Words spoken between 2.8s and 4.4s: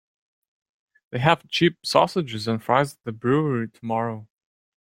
at the brewery tomorrow.